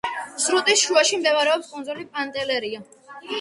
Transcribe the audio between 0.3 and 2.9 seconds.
სრუტის შუაში მდებარეობს კუნძული პანტელერია.